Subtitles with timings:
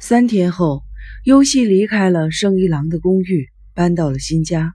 [0.00, 0.84] 三天后，
[1.24, 4.74] 优希离开了生一郎的公寓，搬到了新家，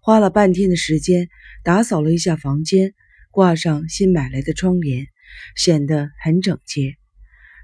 [0.00, 1.28] 花了半天的时间
[1.62, 2.92] 打扫了一下房间，
[3.30, 5.06] 挂上新买来的窗帘，
[5.54, 6.96] 显得很整洁。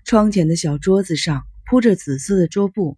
[0.04, 2.96] 窗前的小桌子上铺着紫色的桌布，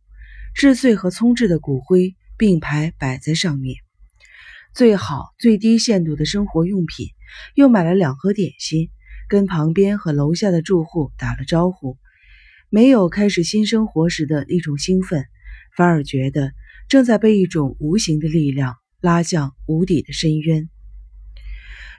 [0.55, 3.77] 炙碎和葱制的骨灰并排摆在上面，
[4.75, 7.07] 最好最低限度的生活用品，
[7.55, 8.91] 又买了两盒点心，
[9.31, 11.97] 跟旁边和楼下的住户打了招呼。
[12.71, 15.25] 没有开始新生活时的那种兴奋，
[15.75, 16.53] 反而觉得
[16.87, 20.69] 正在被一种无形的力量拉向无底的深渊。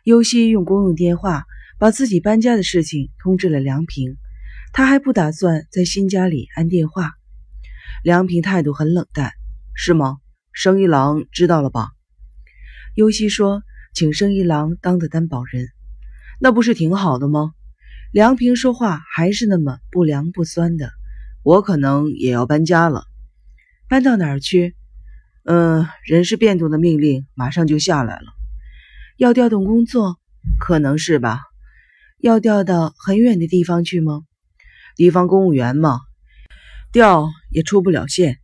[0.04, 1.46] 尤西用公用电话
[1.80, 4.18] 把自己搬家的事情通知了梁平，
[4.72, 7.14] 他还不打算在新家里安电话。
[8.04, 9.32] 梁平态度很冷淡
[9.74, 10.18] ：“是吗？
[10.54, 11.90] 生一郎知道了吧？”
[12.94, 13.64] 尤西说
[13.96, 15.68] ：“请生一郎当的担保人，
[16.40, 17.54] 那不是挺好的吗？”
[18.12, 20.90] 梁平说话还是那么不凉不酸的。
[21.44, 23.06] 我可能也要搬家了，
[23.88, 24.76] 搬到哪儿去？
[25.46, 28.26] 嗯，人事变动的命令马上就下来了，
[29.18, 30.18] 要调动工作，
[30.60, 31.40] 可能是吧？
[32.20, 34.24] 要调到很远的地方去吗？
[34.96, 36.02] 地方公务员嘛，
[36.92, 38.40] 调也出不了县。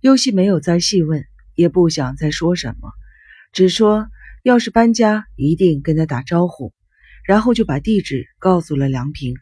[0.00, 2.92] 尤西没有再细问，也不想再说什么，
[3.52, 4.08] 只说
[4.42, 6.72] 要是搬家，一定跟他打招呼。
[7.30, 9.36] 然后就把地址告诉了梁平。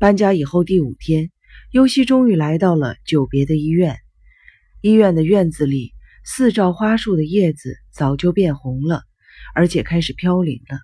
[0.00, 1.30] 搬家以后第五天，
[1.70, 3.98] 尤西终于来到了久别的医院。
[4.80, 5.92] 医院的院子里，
[6.24, 9.04] 四照花树的叶子早就变红了，
[9.54, 10.80] 而且开始飘零了。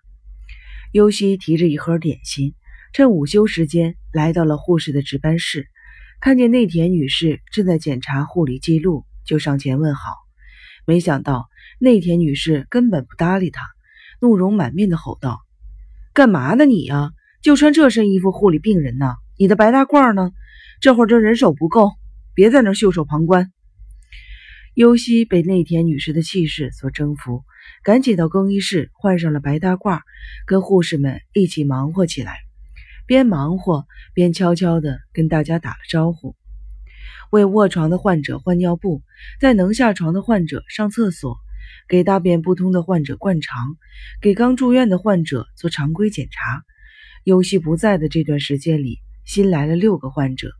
[0.92, 2.54] 尤西提着一盒点心，
[2.92, 5.66] 趁午休时间来到了护士的值班室，
[6.20, 10.12] 看见内田女士正在检查护理记录，就上前问好。
[10.86, 11.48] 没想到
[11.80, 13.64] 内田女士根本不搭理他，
[14.20, 15.43] 怒容满面的吼道。
[16.14, 17.10] 干嘛呢你呀？
[17.42, 19.16] 就穿这身衣服护理病人呢？
[19.36, 20.30] 你的白大褂呢？
[20.80, 21.90] 这会儿这人手不够，
[22.34, 23.50] 别在那袖手旁观。
[24.74, 27.42] 尤西被内田女士的气势所征服，
[27.82, 30.02] 赶紧到更衣室换上了白大褂，
[30.46, 32.36] 跟护士们一起忙活起来。
[33.06, 36.36] 边忙活边悄悄地跟大家打了招呼，
[37.32, 39.02] 为卧床的患者换尿布，
[39.40, 41.38] 在能下床的患者上厕所。
[41.88, 43.76] 给大便不通的患者灌肠，
[44.20, 46.62] 给刚住院的患者做常规检查。
[47.24, 50.50] 尤西不在的这段时间里，新来了六个患者。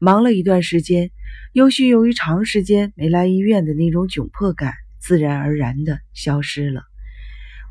[0.00, 1.10] 忙了一段时间，
[1.52, 6.82] 尤西由于长时间没来医院的那种窘迫感，自然而然地消失了。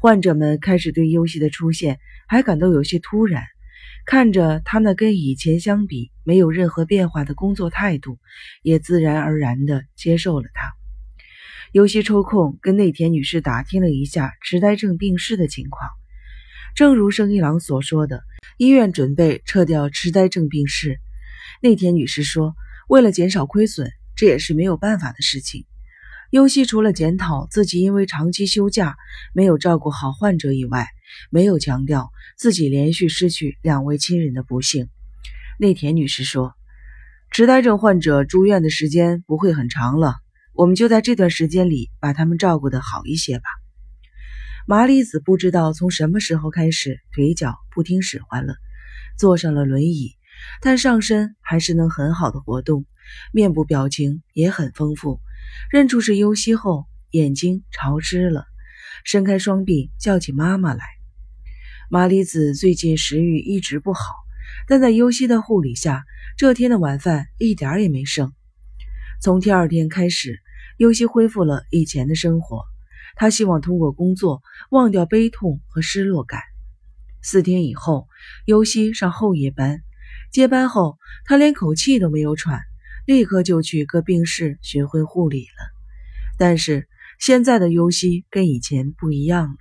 [0.01, 3.43] 患者们开始对尤西的出现还感到有些突然，
[4.05, 8.19] 看着他那跟以前相比没有任何变化的工作态度，
[8.63, 10.82] 也自然而然地接受了他。
[11.73, 15.89] 尤西抽空跟内田女士打听了一下痴呆症病逝的情况，
[16.75, 18.21] 正如生一郎所说的，
[18.57, 20.99] 医院准备撤掉痴呆症病逝。
[21.63, 22.53] 内田女士说，
[22.87, 25.65] 为了减少亏损，这也是没有办法的事情。
[26.29, 28.95] 尤西除了检讨自己因为长期休假
[29.33, 30.85] 没有照顾好患者以外，
[31.31, 34.89] 没有强调自己连续失去两位亲人的不幸。
[35.57, 36.53] 内田女士说，
[37.31, 40.17] 痴呆症患者住院的时间不会很长了。
[40.55, 43.45] 我们就在这段时间里把他们照顾得好一些吧。
[44.67, 48.53] 麻里子不知道从什么时候开始腿脚不听使唤了，
[49.17, 50.15] 坐上了轮椅，
[50.61, 52.85] 但上身还是能很好的活动，
[53.31, 55.19] 面部表情也很丰富。
[55.71, 58.45] 认出是尤西后，眼睛潮湿了，
[59.03, 60.85] 伸开双臂叫起妈妈来。
[61.89, 64.01] 麻里子最近食欲一直不好，
[64.67, 66.05] 但在尤西的护理下，
[66.37, 68.31] 这天的晚饭一点也没剩。
[69.19, 70.42] 从第二天开始。
[70.77, 72.63] 尤西恢复了以前的生活，
[73.15, 74.41] 他希望通过工作
[74.71, 76.41] 忘掉悲痛和失落感。
[77.21, 78.07] 四天以后，
[78.45, 79.81] 尤西上后夜班，
[80.31, 82.59] 接班后他连口气都没有喘，
[83.05, 85.71] 立刻就去各病室巡回护理了。
[86.37, 86.87] 但是
[87.19, 89.57] 现在的尤西跟以前不一样了，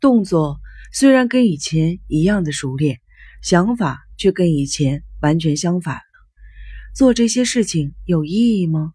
[0.00, 0.60] 动作
[0.92, 3.00] 虽然跟以前一样的熟练，
[3.42, 6.02] 想法却跟以前完全相反了。
[6.94, 8.92] 做这些事情有意义吗？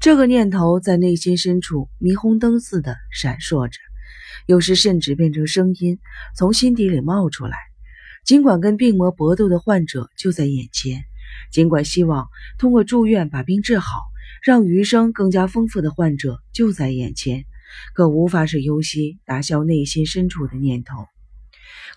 [0.00, 3.78] 这个念头在内心深处霓虹灯似的闪烁着，
[4.46, 5.98] 有时甚至变成声音
[6.34, 7.54] 从心底里冒出来。
[8.24, 11.04] 尽管跟病魔搏斗的患者就在眼前，
[11.52, 14.00] 尽管希望通过住院把病治好，
[14.42, 17.44] 让余生更加丰富的患者就在眼前，
[17.94, 21.04] 可无法使尤西打消内心深处的念头。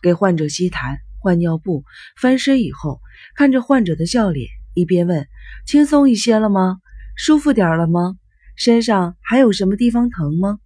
[0.01, 1.85] 给患者吸痰、换尿布、
[2.17, 2.99] 翻身以后，
[3.33, 5.25] 看着患者的笑脸，一边问
[5.65, 6.79] ：“轻松一些了吗？”
[7.15, 8.17] 舒服点了吗？
[8.55, 10.59] 身上还有什么地方疼吗？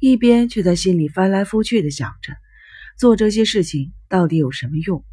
[0.00, 2.34] 一边却在心里翻来覆去的想着，
[2.98, 5.04] 做这些事情到底有什么用？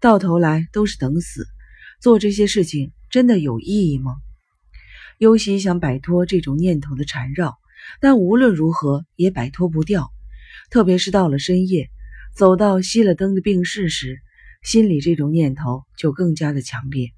[0.00, 1.46] 到头来都是等死。
[2.00, 4.16] 做这些事情真的有意义吗？
[5.18, 7.58] 尤西想摆脱这种念头的缠绕，
[8.00, 10.10] 但无论如何也摆脱不掉。
[10.70, 11.90] 特别是到了深夜，
[12.34, 14.20] 走到熄了灯的病室时，
[14.62, 17.10] 心里这种念头就更加的强烈。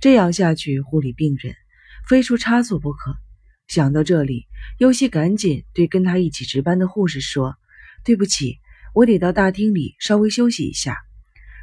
[0.00, 1.54] 这样下去，护理病人
[2.06, 3.16] 非出差错不可。
[3.66, 4.46] 想到这里，
[4.78, 7.56] 尤西赶紧对跟他一起值班的护士说
[8.04, 8.58] ：“对不起，
[8.94, 10.96] 我得到大厅里稍微休息一下。”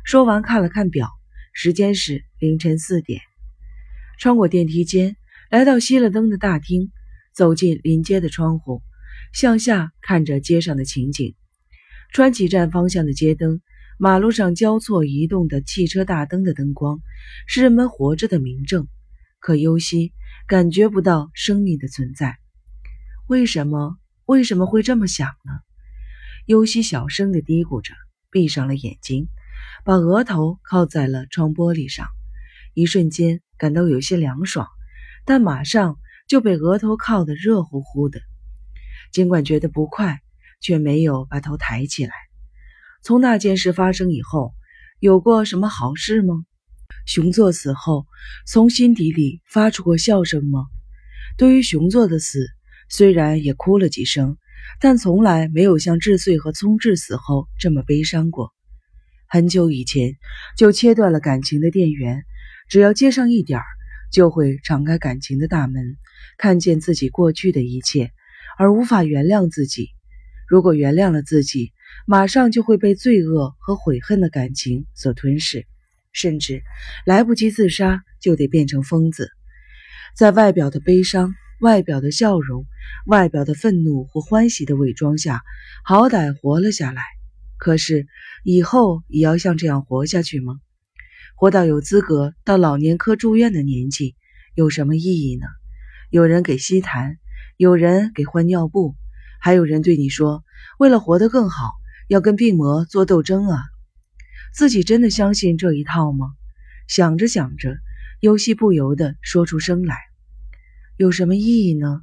[0.04, 1.08] 说完，看了看表，
[1.54, 3.22] 时间是凌晨四点。
[4.20, 5.16] 穿过电梯间，
[5.50, 6.92] 来到熄了灯的大厅，
[7.34, 8.82] 走进临街的窗户，
[9.34, 11.36] 向下看着街上的情景。
[12.12, 13.62] 川崎站方向的街灯，
[13.98, 17.00] 马路上交错移动的汽车大灯的灯光，
[17.48, 18.90] 是人们活着的明证。
[19.44, 20.14] 可尤西
[20.48, 22.38] 感觉不到生命的存在。
[23.28, 23.98] 为什么？
[24.26, 25.52] 为什么会这么想呢？
[26.46, 27.94] 尤西小声地嘀咕着，
[28.32, 29.28] 闭上了眼睛，
[29.84, 32.08] 把额头靠在了窗玻璃上，
[32.74, 33.42] 一瞬间。
[33.58, 34.68] 感到有些凉爽，
[35.26, 35.98] 但马上
[36.28, 38.22] 就被额头靠得热乎乎的。
[39.12, 40.22] 尽管觉得不快，
[40.62, 42.14] 却没有把头抬起来。
[43.02, 44.54] 从那件事发生以后，
[45.00, 46.46] 有过什么好事吗？
[47.06, 48.06] 熊作死后，
[48.46, 50.66] 从心底里发出过笑声吗？
[51.38, 52.48] 对于熊作的死，
[52.90, 54.38] 虽然也哭了几声，
[54.80, 58.54] 但从来没有像智穗和聪智死后这么悲伤过。
[59.28, 60.16] 很久以前
[60.58, 62.24] 就切断了感情的电源。
[62.70, 63.66] 只要接上一点儿，
[64.12, 65.98] 就会敞开感情的大门，
[66.38, 68.12] 看见自己过去的一切，
[68.58, 69.90] 而无法原谅自己。
[70.48, 71.74] 如果原谅了自己，
[72.06, 75.66] 马上就会被罪恶和悔恨的感情所吞噬，
[76.14, 76.62] 甚至
[77.06, 79.30] 来不及自杀，就得变成疯子，
[80.16, 82.66] 在外表的悲伤、外表的笑容、
[83.08, 85.42] 外表的愤怒或欢喜的伪装下，
[85.84, 87.02] 好歹活了下来。
[87.58, 88.08] 可是
[88.44, 90.60] 以后也要像这样活下去吗？
[91.36, 94.16] 活到有资格到老年科住院的年纪，
[94.54, 95.48] 有什么意义呢？
[96.10, 97.18] 有人给吸痰，
[97.58, 98.96] 有人给换尿布，
[99.42, 100.44] 还有人对你说，
[100.78, 101.72] 为了活得更好，
[102.08, 103.64] 要跟病魔做斗争啊！
[104.54, 106.28] 自己真的相信这一套吗？
[106.88, 107.76] 想着想着，
[108.20, 109.98] 尤西不由得说出声来
[110.96, 112.02] ：“有什么意义呢？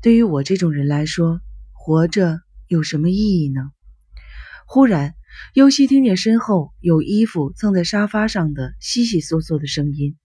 [0.00, 1.40] 对于我这种人来说，
[1.72, 3.70] 活着有什么意义呢？”
[4.66, 5.14] 忽然。
[5.54, 10.16] 尤西听见身后有衣服蹭在沙发上的悉悉嗦嗦的声音，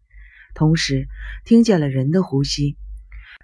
[0.54, 1.08] 同时
[1.46, 2.76] 听见了人的呼吸。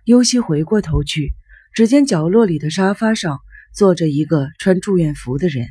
[0.03, 1.33] 尤西回过头去，
[1.73, 3.39] 只见角落里的沙发上
[3.73, 5.67] 坐着一个穿住院服的人。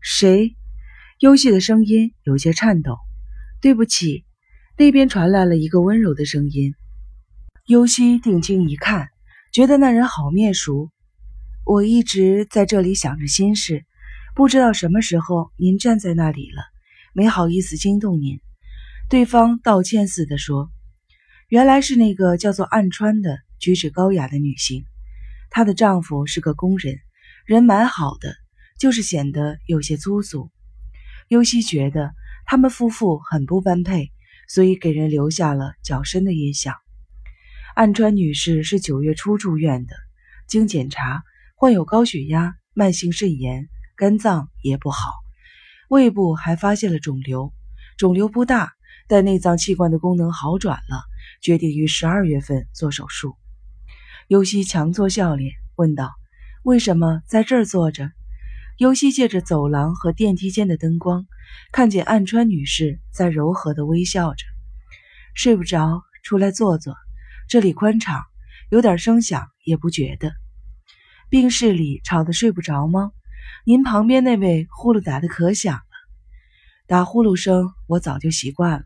[0.00, 0.56] 谁？
[1.20, 2.96] 尤西的声音有些颤抖。
[3.60, 4.24] 对不起，
[4.76, 6.74] 那边传来了一个温柔的声音。
[7.66, 9.08] 优西定睛一看，
[9.52, 10.92] 觉得那人好面熟。
[11.64, 13.84] 我一直在这里想着心事。
[14.36, 16.62] 不知道什么时候您站在那里了，
[17.12, 18.38] 没好意思惊动您。
[19.10, 20.70] 对方道歉似的说
[21.50, 24.84] ：“原来是那个叫做暗川的举止高雅的女性，
[25.50, 27.00] 她的丈夫是个工人，
[27.44, 28.36] 人蛮好的，
[28.78, 30.48] 就是显得有些粗俗。
[31.28, 32.12] 尤西觉得
[32.44, 34.10] 他们夫妇很不般配，
[34.48, 36.74] 所以给人留下了较深的印象。
[37.74, 39.94] 暗川女士是九月初住院的，
[40.46, 41.22] 经检查
[41.54, 45.10] 患有高血压、慢性肾炎。”肝脏也不好，
[45.88, 47.52] 胃部还发现了肿瘤，
[47.96, 48.72] 肿瘤不大，
[49.08, 51.02] 但内脏器官的功能好转了，
[51.42, 53.34] 决定于十二月份做手术。
[54.28, 56.12] 尤西强作笑脸，问道
[56.62, 58.12] ：“为什么在这儿坐着？”
[58.78, 61.26] 尤西借着走廊和电梯间的灯光，
[61.72, 64.44] 看见暗川女士在柔和地微笑着。
[65.34, 66.94] 睡不着，出来坐坐，
[67.48, 68.22] 这里宽敞，
[68.70, 70.32] 有点声响也不觉得。
[71.28, 73.10] 病室里吵得睡不着吗？
[73.64, 75.82] 您旁边那位呼噜打得可响了，
[76.86, 78.84] 打呼噜声我早就习惯了。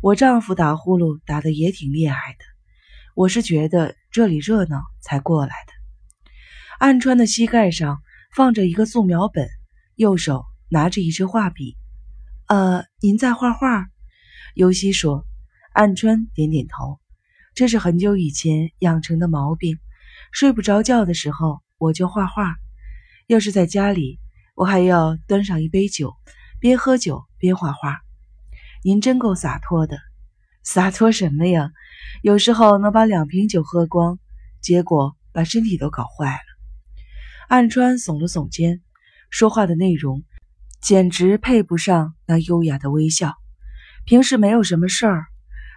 [0.00, 2.44] 我丈夫打呼噜打得也挺厉害的，
[3.14, 5.72] 我是觉得这里热闹才过来的。
[6.78, 9.48] 暗川的膝盖上放着一个素描本，
[9.96, 11.76] 右手拿着一支画笔。
[12.46, 13.88] 呃，您在画画？
[14.54, 15.26] 尤西说。
[15.72, 16.98] 暗川点点头。
[17.54, 19.78] 这是很久以前养成的毛病，
[20.32, 22.56] 睡不着觉的时候我就画画。
[23.28, 24.18] 要是在家里，
[24.56, 26.12] 我还要端上一杯酒，
[26.58, 28.00] 边喝酒边画画。
[28.82, 29.96] 您真够洒脱的，
[30.64, 31.70] 洒脱什么呀？
[32.22, 34.18] 有时候能把两瓶酒喝光，
[34.60, 36.49] 结果把身体都搞坏了。
[37.50, 38.80] 暗川耸了耸肩，
[39.28, 40.22] 说话的内容
[40.80, 43.34] 简直配不上那优雅的微笑。
[44.04, 45.24] 平时没有什么事儿，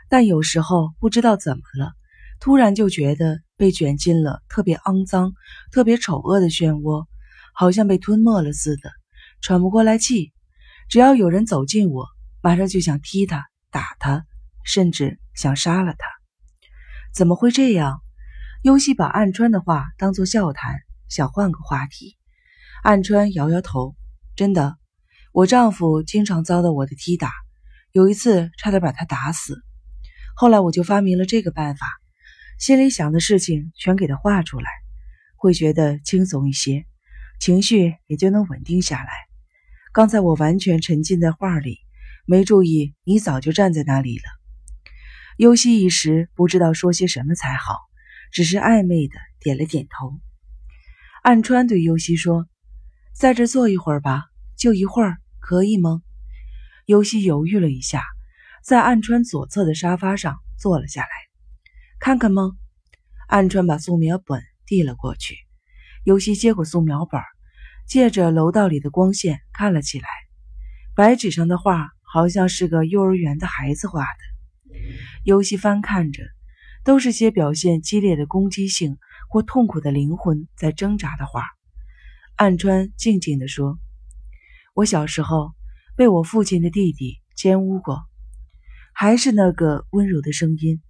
[0.08, 1.94] 但有时候不知道怎么了，
[2.40, 5.34] 突然就觉得被卷进了特别肮脏、
[5.72, 7.08] 特别丑恶的漩涡。
[7.56, 8.92] 好像被吞没了似的，
[9.42, 10.32] 喘不过来气。
[10.90, 12.06] 只要有人走近我，
[12.44, 14.28] 马上就想踢他、打他，
[14.64, 16.06] 甚至想杀了他。
[17.16, 18.00] 怎么会这样？
[18.62, 22.18] 尤西把暗川的话当作笑谈，想换个话题。
[22.84, 23.96] 暗川摇摇头
[24.36, 24.78] ：“真的，
[25.32, 27.32] 我丈夫经常遭到我的踢打，
[27.92, 29.62] 有一次差点把他打死。
[30.36, 31.88] 后来我就发明了这个办法，
[32.60, 34.70] 心里想的事情全给他画出来，
[35.36, 36.86] 会觉得轻松一些，
[37.40, 39.12] 情绪也就能稳定下来。
[39.92, 41.80] 刚才我完全沉浸在画里，
[42.26, 44.24] 没注意你早就站在那里了。”
[45.38, 47.78] 尤西一时不知道说些什么才好。
[48.32, 50.20] 只是暧昧的点了点头。
[51.24, 52.50] 暗川对尤西说
[53.16, 54.26] ：“在这坐一会儿吧，
[54.58, 56.02] 就一会儿，可以吗？”
[56.86, 58.04] 尤西犹豫了一下，
[58.62, 61.08] 在暗川左侧的沙发上坐了下来。
[61.98, 62.52] 看看吗？
[63.30, 65.38] 暗川把素描本递了过去。
[66.04, 67.22] 尤西接过素描本，
[67.88, 70.08] 借着楼道里的光线看了起来。
[70.94, 74.78] 白纸上的画好像是个幼儿园的孩子画的。
[75.24, 76.22] 尤西翻看着。
[76.86, 78.98] 都是些表现激烈的攻击性
[79.34, 81.44] 或痛苦的灵魂在挣扎的话。
[82.36, 83.80] 暗川静静地说
[84.76, 85.54] ：“我小时候
[85.98, 88.04] 被我父亲的弟弟奸污过。”
[88.94, 90.84] 还是那个温柔的声音，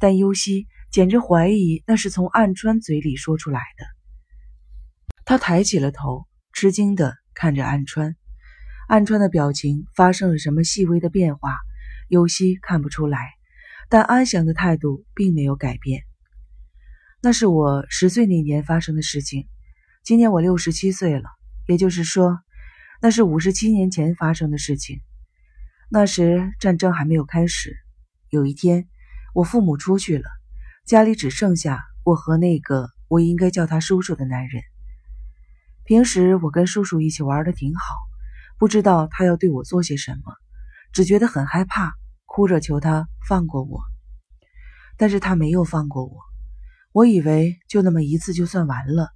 [0.00, 3.86] 但尤希简直怀疑那是从暗川嘴里说出来的。
[5.24, 8.16] 他抬起了头，吃惊地看着暗川。
[8.88, 11.58] 暗川的表情发生了什么细微的变化，
[12.08, 13.30] 尤希看不出来。
[13.88, 16.02] 但安详的态度并没有改变。
[17.24, 19.48] 那是我十岁那年发生的事情。
[20.04, 21.30] 今年我六十七岁了，
[21.66, 22.38] 也就是说，
[23.00, 25.00] 那是五十七年前发生的事情。
[25.90, 27.78] 那时战争还没有开始。
[28.28, 28.90] 有一天，
[29.32, 30.28] 我父母出去了，
[30.84, 34.62] 家里只剩下我和那个我应该叫他叔叔的男人。
[35.84, 37.94] 平时我跟叔叔一起玩的挺好，
[38.58, 40.34] 不知道他要对我做些什么，
[40.92, 41.94] 只觉得很害怕。
[42.26, 43.80] 哭着求他放过我，
[44.98, 46.18] 但是他没有放过我。
[46.94, 49.10] 我以为就那么一次就算完了。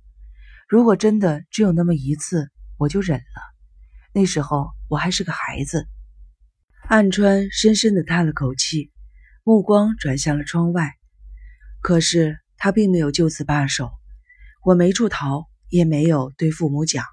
[0.69, 3.41] 如果真的只有那么一次，我就忍了。
[4.13, 5.87] 那时候我还是个孩子。
[6.89, 8.91] 暗川深深地叹了口气，
[9.45, 10.93] 目光转向了窗外。
[11.81, 13.93] 可是他并没有就此罢手。
[14.65, 17.05] 我没处逃，也没有对父母讲。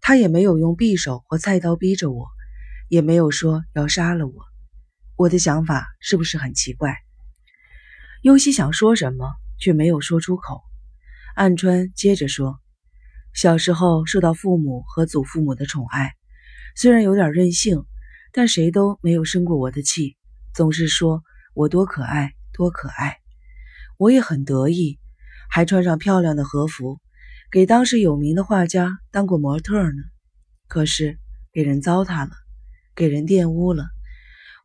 [0.00, 2.28] 他也没有用匕首和菜刀逼着我，
[2.88, 4.34] 也没有说要杀了我。
[5.16, 6.96] 我的想法是不是很奇怪？
[8.22, 10.62] 尤西想说什么，却没有说出口。
[11.36, 12.58] 暗川接着说
[13.32, 16.14] ：“小时候受到父母和祖父母的宠爱，
[16.74, 17.84] 虽然有点任性，
[18.32, 20.16] 但谁都没有生过我的气，
[20.52, 21.22] 总是说
[21.54, 23.18] 我多可爱，多可爱。
[23.96, 24.98] 我也很得意，
[25.48, 26.98] 还穿上漂亮的和服，
[27.52, 30.02] 给当时有名的画家当过模特呢。
[30.66, 31.18] 可是
[31.52, 32.32] 给人糟蹋了，
[32.96, 33.86] 给人玷污了。”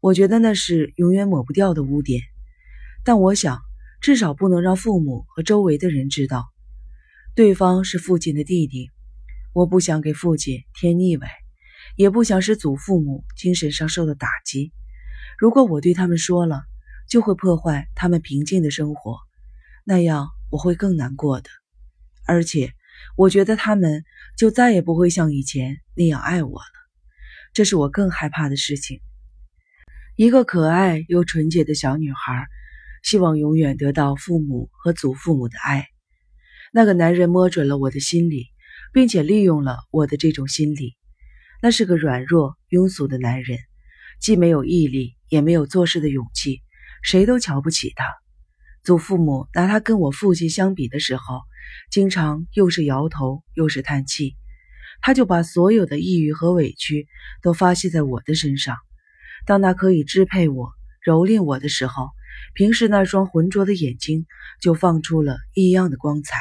[0.01, 2.21] 我觉得那是永远抹不掉的污点，
[3.03, 3.59] 但我想
[4.01, 6.51] 至少不能让父母和周围的人知道，
[7.35, 8.91] 对方是父亲的弟弟。
[9.53, 11.27] 我不想给父亲添腻味，
[11.95, 14.73] 也不想使祖父母精神上受到打击。
[15.37, 16.63] 如果我对他们说了，
[17.09, 19.17] 就会破坏他们平静的生活，
[19.83, 21.49] 那样我会更难过的。
[22.25, 22.73] 而且，
[23.15, 24.03] 我觉得他们
[24.37, 26.65] 就再也不会像以前那样爱我了，
[27.53, 28.99] 这是我更害怕的事情。
[30.15, 32.47] 一个可爱又纯洁的小女孩，
[33.05, 35.85] 希望永远得到父母和祖父母的爱。
[36.73, 38.47] 那个男人摸准了我的心理，
[38.91, 40.95] 并且利用了我的这种心理。
[41.61, 43.59] 那是个软弱庸俗的男人，
[44.19, 46.63] 既没有毅力，也没有做事的勇气，
[47.03, 48.05] 谁都瞧不起他。
[48.83, 51.41] 祖父母拿他跟我父亲相比的时候，
[51.91, 54.35] 经常又是摇头又是叹气。
[54.99, 57.07] 他就把所有的抑郁和委屈
[57.43, 58.75] 都发泄在我的身上。
[59.45, 60.71] 当他可以支配我、
[61.05, 62.09] 蹂躏我的时候，
[62.53, 64.25] 平时那双浑浊的眼睛
[64.61, 66.37] 就放出了异样的光彩。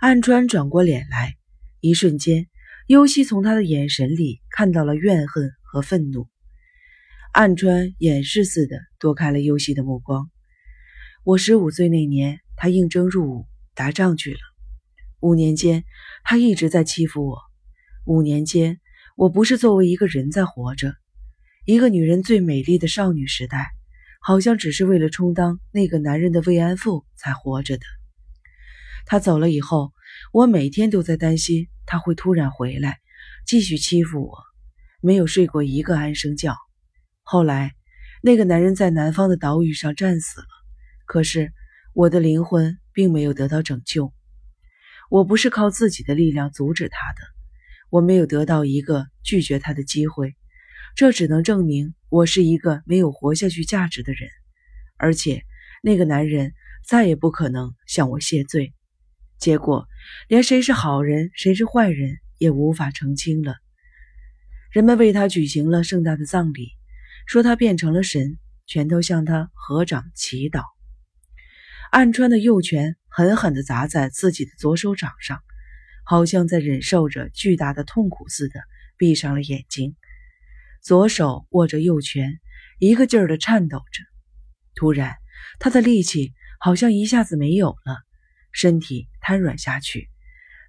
[0.00, 1.36] 暗川转过脸来，
[1.80, 2.48] 一瞬间，
[2.86, 6.28] 尤西从他的眼神里看到了怨恨和愤怒。
[7.32, 10.30] 暗川掩饰似的躲开了尤西的目光。
[11.22, 14.40] 我十五岁那年，他应征入伍，打仗去了。
[15.20, 15.84] 五年间，
[16.24, 17.38] 他一直在欺负我。
[18.06, 18.80] 五年间，
[19.16, 20.94] 我不是作为一个人在活着。
[21.66, 23.70] 一个女人最美丽的少女时代，
[24.20, 27.82] 好像只是为了充当那个男人的慰安妇才活着的。
[29.06, 29.92] 他走了以后，
[30.32, 32.98] 我每天都在担心他会突然回来，
[33.46, 34.38] 继续欺负我，
[35.00, 36.54] 没有睡过一个安生觉。
[37.22, 37.74] 后来，
[38.22, 40.46] 那个男人在南方的岛屿上战死了，
[41.06, 41.52] 可是
[41.94, 44.12] 我的灵魂并没有得到拯救。
[45.08, 47.22] 我不是靠自己的力量阻止他的，
[47.88, 50.36] 我没有得到一个拒绝他的机会。
[50.96, 54.28] 这只能证明我是一个没有活下去价值的人，
[54.96, 55.42] 而且
[55.82, 56.52] 那个男人
[56.86, 58.74] 再也不可能向我谢罪。
[59.38, 59.86] 结果，
[60.28, 63.56] 连谁是好人，谁是坏人也无法澄清了。
[64.70, 66.68] 人们为他举行了盛大的葬礼，
[67.26, 70.64] 说他变成了神，全都向他合掌祈祷。
[71.90, 75.40] 暗川的右拳狠狠地砸在自己的左手掌上，
[76.04, 78.60] 好像在忍受着巨大的痛苦似的，
[78.98, 79.96] 闭上了眼睛。
[80.82, 82.40] 左手握着右拳，
[82.78, 84.02] 一个劲儿地颤抖着。
[84.74, 85.16] 突然，
[85.58, 87.98] 他的力气好像一下子没有了。
[88.52, 90.08] 身体瘫软下去，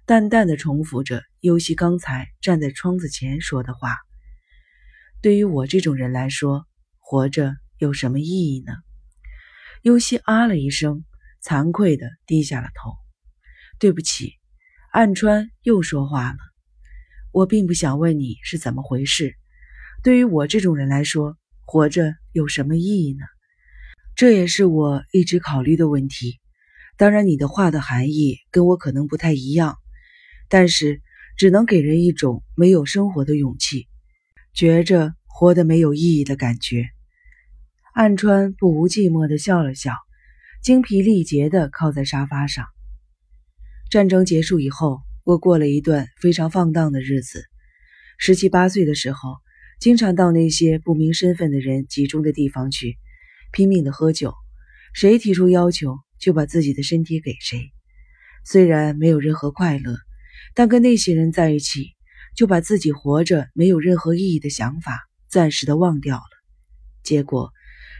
[0.06, 3.96] 淡淡的重复着尤西刚才站在窗子前说的话
[5.20, 6.66] ：“对于我这种人来说，
[6.98, 8.72] 活着有什么意义呢？”
[9.82, 11.04] 尤西啊了一声，
[11.42, 12.92] 惭愧的低下了头。
[13.80, 14.34] “对不起。”
[14.92, 16.38] 暗川又说话了
[17.32, 19.36] ，“我并不想问你是怎么回事。
[20.02, 23.24] 对于我这种人来说，活着有什么意义呢？
[24.16, 26.40] 这也是我一直考虑的问题。”
[26.98, 29.76] 当然，你的话的含义跟我可能不太一样，
[30.48, 31.00] 但是
[31.36, 33.88] 只能给人一种没有生活的勇气，
[34.52, 36.88] 觉着活得没有意义的感觉。
[37.94, 39.94] 暗川不无寂寞地笑了笑，
[40.62, 42.66] 精疲力竭地靠在沙发上。
[43.88, 47.44] 战争结束以后，我过了一段非常放荡的日子。
[48.18, 49.36] 十七八岁的时候，
[49.82, 52.98] 经常到那些不明身份的人集中的地方去，
[53.50, 54.32] 拼命的喝酒，
[54.94, 55.98] 谁提出要求。
[56.20, 57.72] 就把自己的身体给谁，
[58.44, 59.96] 虽然没有任何快乐，
[60.54, 61.96] 但跟那些人在一起，
[62.36, 66.22] 就把自己活着没有任何意义的想法暂时的忘掉了。
[67.02, 67.50] 结果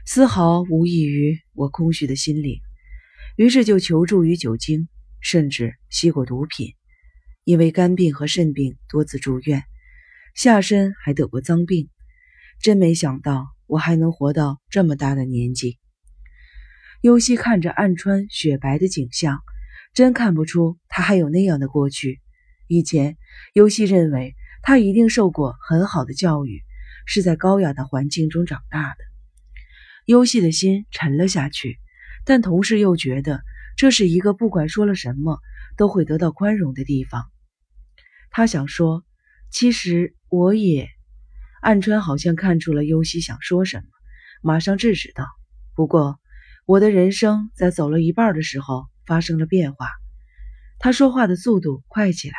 [0.06, 2.60] 丝毫无益于我空虚的心灵，
[3.34, 4.86] 于是就求助于酒精，
[5.20, 6.74] 甚至吸过毒品，
[7.42, 9.64] 因为肝病和肾病多次住院，
[10.34, 11.88] 下身还得过脏病。
[12.60, 15.78] 真没想到我还能活到这么大的年纪。
[17.00, 19.40] 尤西看着暗川雪白的景象，
[19.92, 22.20] 真看不出他还有那样的过去。
[22.68, 23.16] 以前，
[23.52, 26.62] 尤西认为他一定受过很好的教育，
[27.04, 28.96] 是在高雅的环境中长大的。
[30.06, 31.78] 尤西的心沉了下去，
[32.24, 33.42] 但同时又觉得
[33.76, 35.40] 这是一个不管说了什么
[35.76, 37.24] 都会得到宽容的地方。
[38.30, 39.04] 他想说
[39.50, 40.88] ：“其实我也……”
[41.62, 43.84] 暗川好像看出了尤西想说什么，
[44.42, 45.26] 马上制止道
[45.76, 46.18] ：“不过。”
[46.64, 49.88] 我的人生在走了一半的时候发生了变化。
[50.78, 52.36] 他说话的速度快起来。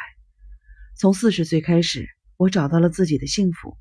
[0.95, 3.77] 从四十岁开始，我找到了自己的幸福。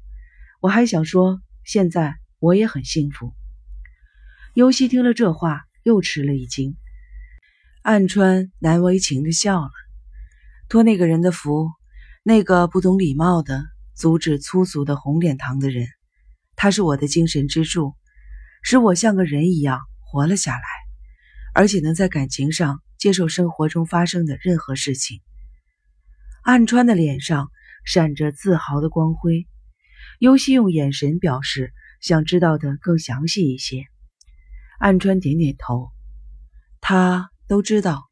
[0.61, 3.33] 我还想说，现在我也很幸福。
[4.53, 6.77] 尤西听了这话，又吃了一惊。
[7.83, 9.71] 暗川难为情的笑了，
[10.69, 11.71] 托那个人的福，
[12.25, 13.63] 那个不懂礼貌的、
[13.95, 15.87] 阻止粗俗的红脸堂的人，
[16.57, 17.95] 他是我的精神支柱，
[18.63, 19.81] 使我像个人一样。
[20.15, 20.63] 活了下来，
[21.55, 25.23] 而且能在感情上接受生活中发生的任何事情。
[26.43, 27.51] 暗川的脸上
[27.87, 29.49] 闪着自豪的光辉。
[30.19, 33.87] 尤西用眼神表示想知道的更详细一些。
[34.79, 35.89] 暗川点点头，
[36.83, 38.11] 他都知道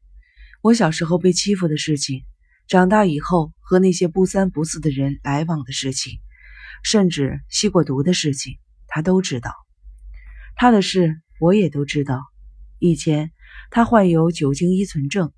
[0.63, 2.23] 我小时候被欺负的事情，
[2.67, 6.19] 长大以后和那些不三不四的人来往的事情，
[6.83, 9.53] 甚至吸过毒的事情，他都知道。
[10.57, 11.21] 他的事。
[11.39, 12.21] 我也都知道，
[12.77, 13.31] 以前
[13.71, 15.31] 他患有酒精依存症。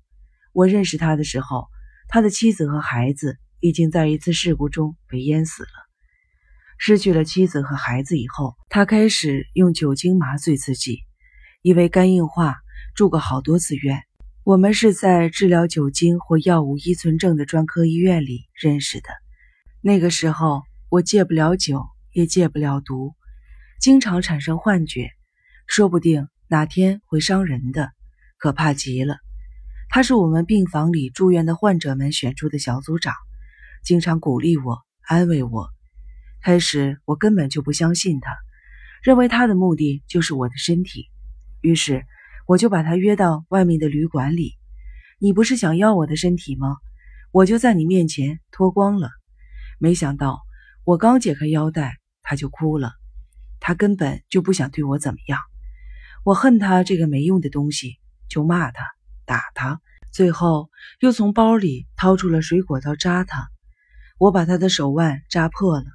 [0.52, 1.68] 我认识他的时候，
[2.08, 5.70] 他的妻子和孩子已经在一次事故中被淹死了。
[6.76, 10.98] 失去了妻子和孩子以后，他开始用酒精麻醉自己，
[11.62, 12.56] 因为肝硬化
[12.94, 14.02] 住过好多次院。
[14.46, 19.08] 我们是在治疗酒精或药物依存症的专科医院里认识的。
[19.80, 23.14] 那个时候，我戒不了酒，也戒不了毒，
[23.80, 25.08] 经常产生幻觉。
[25.66, 27.90] 说不定哪天会伤人的，
[28.36, 29.16] 可怕极了。
[29.88, 33.14] 他是我们病房里住院的患者们选出的小组长，
[33.82, 35.70] 经常鼓励我、安慰我。
[36.42, 38.30] 开始我根本就不相信他，
[39.02, 41.06] 认为他的目的就是我的身体。
[41.62, 42.04] 于是
[42.46, 44.54] 我就把他约到外面的旅馆里。
[45.18, 46.76] 你不是想要我的身体吗？
[47.30, 49.10] 我就在你面前脱光了。
[49.78, 50.42] 没想到
[50.84, 52.92] 我刚解开腰带，他就哭了。
[53.60, 55.40] 他根本就不想对我怎么样。
[56.22, 58.84] 我恨他这个没用的东西，就骂他、
[59.24, 59.80] 打他，
[60.12, 63.48] 最后又从包里掏出了水果刀扎他。
[64.18, 65.86] 我把他的手腕扎破了，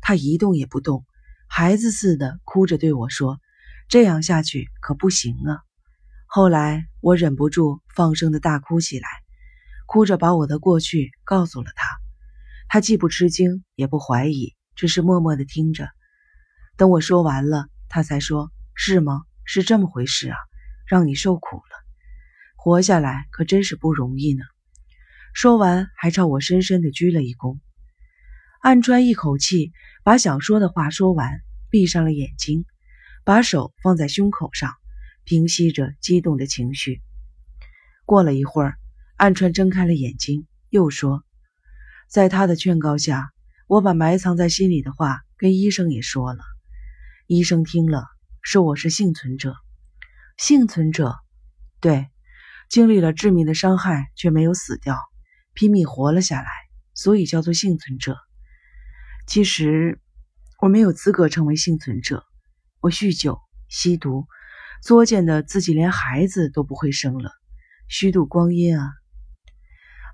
[0.00, 1.04] 他一动也不动，
[1.48, 3.40] 孩子似的哭着对我说
[3.88, 5.62] ：“这样下去可不行啊！”
[6.34, 9.06] 后来我忍不住放声的大哭起来，
[9.84, 11.86] 哭着把我的过去告诉了他。
[12.68, 15.90] 他既不吃惊，也不怀疑，只是默默的听着，
[16.78, 19.24] 等我说完了，他才说：“是吗？
[19.44, 20.36] 是这么回事啊，
[20.86, 21.62] 让你受苦了。
[22.56, 24.42] 活下来可真是不容易呢。”
[25.36, 27.58] 说完，还朝我深深的鞠了一躬。
[28.62, 29.70] 暗川一口气
[30.02, 32.64] 把想说的话说完，闭上了眼睛，
[33.22, 34.72] 把手放在胸口上，
[35.24, 37.02] 平息着激动的情绪。
[38.04, 38.74] 过了一会儿，
[39.16, 41.24] 暗川睁开了眼睛，又说
[42.10, 43.30] ：“在他的劝告下，
[43.66, 46.42] 我把埋藏在心里的话跟医生也说了。
[47.26, 48.06] 医生听了，
[48.42, 49.54] 说我是幸存者。
[50.36, 51.14] 幸存者，
[51.80, 52.08] 对，
[52.68, 54.98] 经历了致命的伤害却没有死掉，
[55.54, 56.48] 拼命活了下来，
[56.94, 58.16] 所以叫做幸存者。
[59.26, 60.00] 其实
[60.60, 62.24] 我没有资格成为幸存者，
[62.80, 64.26] 我酗酒、吸毒，
[64.82, 67.30] 作践的自己连孩子都不会生了。”
[67.88, 68.90] 虚度光阴啊！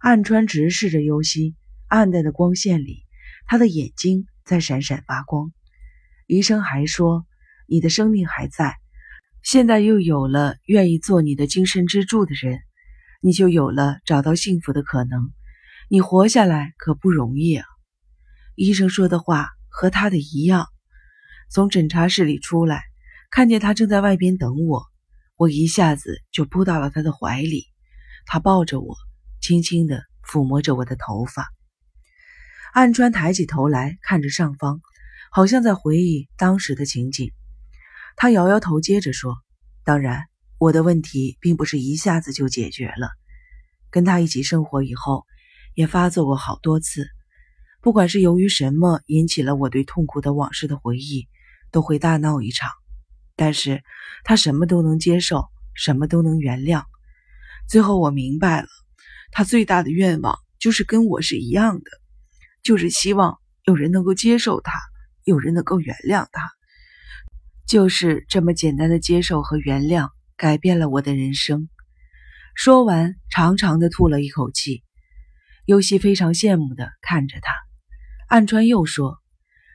[0.00, 1.57] 暗川直视着尤西，
[1.88, 3.04] 暗淡的光线里，
[3.46, 5.52] 他的眼睛在闪闪发光。
[6.26, 7.24] 医生还说，
[7.66, 8.76] 你的生命还在，
[9.42, 12.61] 现在又有了愿意做你的精神支柱的人，
[13.20, 15.31] 你就有了找到幸福的可能。
[15.88, 17.64] 你活下来可不容易啊！
[18.57, 20.66] 医生说的话和他的一样。
[21.48, 22.83] 从诊查室里出来，
[23.30, 24.84] 看见他正在外边等我。
[25.36, 27.66] 我一下子就扑到了他的怀里，
[28.26, 28.96] 他抱着我，
[29.40, 31.46] 轻轻地抚摸着我的头发。
[32.72, 34.80] 暗川抬起头来看着上方，
[35.30, 37.30] 好像在回忆当时的情景。
[38.16, 39.36] 他摇摇头，接着说
[39.84, 40.24] ：“当然，
[40.58, 43.10] 我的问题并不是一下子就解决了。
[43.90, 45.24] 跟他一起生活以后，
[45.74, 47.06] 也发作过好多次。
[47.80, 51.28] 不管是由于什么引起了我对痛苦的往事的回忆，
[51.70, 52.68] 都会大闹一场。”
[53.38, 53.85] 但是
[54.24, 56.83] 他什么都能接受，什么都能原谅。
[57.68, 58.66] 最后我明白了，
[59.31, 61.85] 他最大的愿望就是跟我是一样的，
[62.64, 64.72] 就是希望有人能够接受他，
[65.22, 66.51] 有人能够原谅他。
[67.64, 71.68] 就是这么简单的接受和原谅，改变了我的人生。
[72.57, 74.83] 说完，长长的吐了一口气。
[75.64, 77.53] 尤西非常羡慕的看着他。
[78.27, 79.18] 暗川又说：“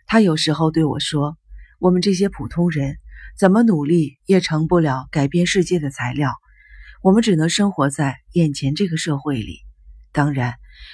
[0.06, 1.38] 他有时候对我说，
[1.80, 2.97] 我们这些普通人。”
[3.38, 6.34] 怎么努力也成不了改变世界的材料，
[7.02, 9.60] 我们只能生活在眼前这个社会里。
[10.12, 10.54] 当然，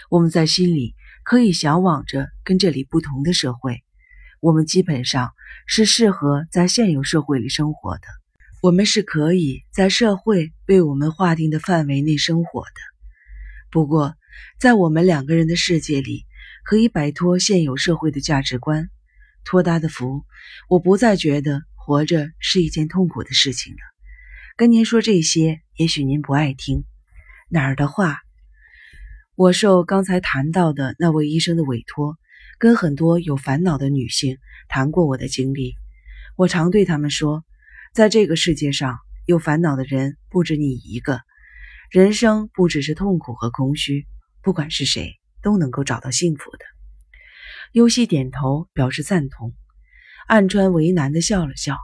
[0.10, 3.84] 我们在心里可以向往着跟这里不同的社会。
[4.40, 5.34] 我们基本上
[5.68, 8.04] 是适合在现有社会里生活的，
[8.62, 12.82] 我们是可以在社会为我们划定的范围内生活的。
[13.70, 14.16] 不过，
[14.60, 16.26] 在我们两个人的世界里，
[16.64, 18.90] 可以摆脱现有社会的价值观。
[19.44, 20.24] 托他的福，
[20.70, 21.69] 我不再觉得。
[21.90, 23.80] 活着是一件痛苦的事情了。
[24.56, 26.84] 跟您说这些，也许您不爱听。
[27.50, 28.20] 哪儿的话？
[29.34, 32.16] 我受刚才谈到的那位医生的委托，
[32.60, 35.74] 跟很多有烦恼的女性谈过我的经历。
[36.36, 37.44] 我常对他们说，
[37.92, 41.22] 在这个世界上，有烦恼的人不止你一个。
[41.90, 44.06] 人生不只是痛苦和空虚，
[44.44, 46.60] 不管是谁，都能够找到幸福的。
[47.72, 49.56] 优西点头表示赞同。
[50.30, 51.76] 暗川为难的笑了笑，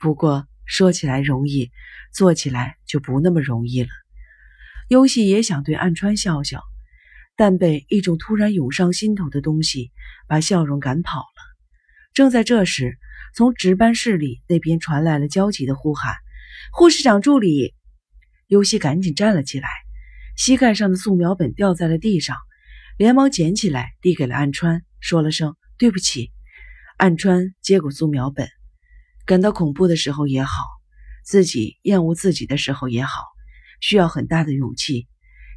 [0.00, 1.70] 不过说起来容易，
[2.12, 3.88] 做起来就不那么容易了。
[4.88, 6.60] 优喜也想对暗川笑笑，
[7.36, 9.92] 但被一种突然涌上心头的东西
[10.26, 11.24] 把笑容赶跑了。
[12.14, 12.98] 正在这时，
[13.32, 16.16] 从值班室里那边传来了焦急的呼喊
[16.74, 17.76] ：“护士长助理！”
[18.50, 19.68] 优喜赶紧站了起来，
[20.36, 22.36] 膝盖上的素描本掉在了地上，
[22.98, 26.32] 连忙捡起来递给了暗川，说了声“对不起”。
[26.96, 28.48] 暗川接过素描本，
[29.26, 30.64] 感到恐怖的时候也好，
[31.24, 33.24] 自己厌恶自己的时候也好，
[33.80, 35.08] 需要很大的勇气，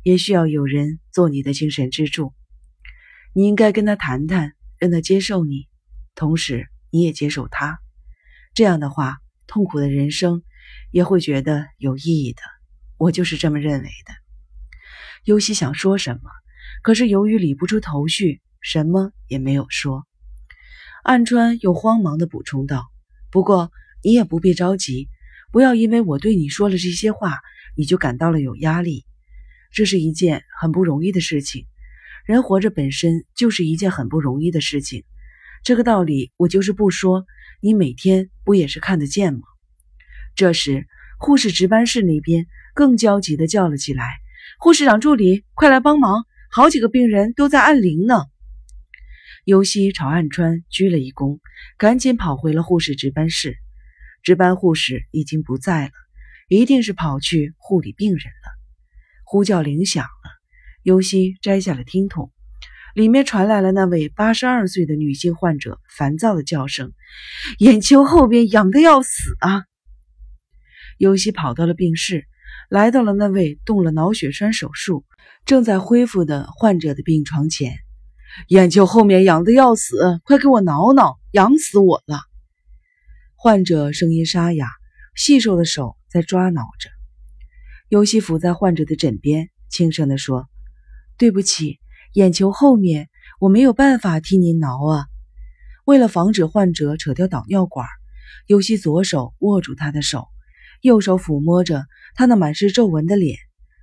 [0.04, 2.34] 也需要有人做你的精神支柱。
[3.34, 5.68] 你应该跟他谈谈，让他接受你，
[6.16, 7.80] 同时你也接受他。
[8.56, 10.42] 这样的话，痛苦的人生
[10.90, 12.42] 也会觉得有意义的。
[12.98, 14.14] 我就是这么认为的。
[15.24, 16.32] 尤西想说什么，
[16.82, 20.07] 可是由于理不出头绪，什么也没有说。
[21.08, 22.86] 暗川又慌忙地补充道
[23.32, 23.72] ：“不过
[24.04, 25.08] 你也不必着急，
[25.54, 27.40] 不要因为我对你说了这些话，
[27.78, 29.06] 你就感到了有压力。
[29.72, 31.66] 这是一件很不容易的事情，
[32.26, 35.06] 人活着本身就是一件很不容易的事情。
[35.64, 37.24] 这个道理我就是不说，
[37.62, 39.40] 你每天不也是看得见吗？”
[40.36, 40.88] 这时，
[41.20, 44.18] 护士值班室那边更焦急地叫了起来
[44.60, 46.26] ：“护士长助理，快来帮忙！
[46.52, 48.26] 好几个病人都在按铃呢。”
[49.48, 51.40] 尤西朝岸川鞠了一躬，
[51.78, 53.56] 赶紧跑回了护士值班室。
[54.22, 55.92] 值班护士已经不在了，
[56.50, 58.52] 一定是跑去护理病人了。
[59.24, 60.32] 呼叫铃响了，
[60.84, 62.34] 尤西摘下了听筒，
[62.94, 66.92] 里面传来了那位八十二岁的女性患者烦躁的叫声
[67.60, 69.64] ：“眼球后边痒的要死啊！”
[71.00, 72.28] 尤西跑到了病室，
[72.70, 75.06] 来到了那位动了脑血栓手术、
[75.46, 77.78] 正在恢复的患者的病床前。
[78.48, 82.22] 眼球后面痒的要死，快给我挠挠，痒死我了！
[83.36, 84.68] 患者声音沙哑，
[85.16, 86.90] 细瘦的手在抓挠着。
[87.90, 90.48] 尤西伏在患者的枕边，轻声地说
[91.18, 91.80] ：“对不起，
[92.14, 95.06] 眼球后面我没有办法替您挠啊。”
[95.86, 97.88] 为了防止患者扯掉导尿管，
[98.46, 100.28] 尤西左手握住他的手。
[100.82, 103.40] 右手抚摸着他那满是皱纹的脸，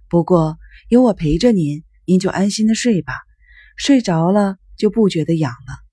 [0.08, 3.14] 不过有我陪着您，您就安心的睡吧。
[3.76, 5.84] 睡着了就不觉得痒了。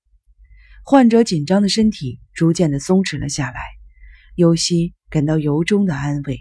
[0.84, 3.60] 患者紧张的身体逐渐的松弛了下来，
[4.34, 6.40] 尤西感到由衷的安慰。